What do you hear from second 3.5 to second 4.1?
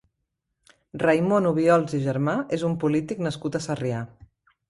a Sarrià.